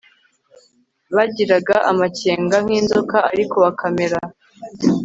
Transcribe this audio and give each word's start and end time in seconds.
bagiraga 1.15 1.75
amakenga 1.91 2.55
nk 2.63 2.69
inzoka 2.79 3.17
ariko 3.31 3.55
bakamera 3.65 4.19